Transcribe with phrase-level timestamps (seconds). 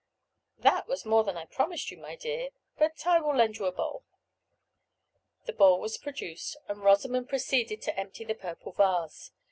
[0.57, 3.71] "That was more than I promised you, my dear; but I will lend you a
[3.71, 4.03] bowl."
[5.45, 9.29] The bowl was produced, and Rosamond proceeded to empty the purple vase.